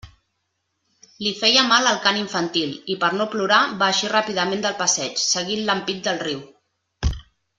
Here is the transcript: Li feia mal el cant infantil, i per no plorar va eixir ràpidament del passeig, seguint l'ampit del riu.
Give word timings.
Li 1.25 1.33
feia 1.41 1.65
mal 1.71 1.89
el 1.89 1.99
cant 2.05 2.17
infantil, 2.21 2.71
i 2.95 2.97
per 3.03 3.11
no 3.19 3.27
plorar 3.35 3.59
va 3.83 3.91
eixir 3.95 4.09
ràpidament 4.15 4.65
del 4.67 4.77
passeig, 4.81 5.23
seguint 5.27 5.63
l'ampit 5.69 6.01
del 6.09 6.23
riu. 6.27 6.43